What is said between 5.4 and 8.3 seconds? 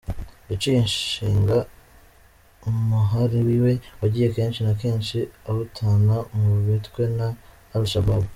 uatana mu mitwe na al-Shabab.